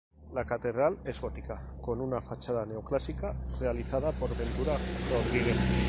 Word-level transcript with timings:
La 0.33 0.45
catedral 0.45 0.97
es 1.05 1.21
gótica, 1.21 1.61
con 1.79 2.01
una 2.01 2.19
fachada 2.21 2.65
neoclásica 2.65 3.35
realizada 3.59 4.11
por 4.13 4.35
Ventura 4.35 4.73
Rodríguez. 5.11 5.57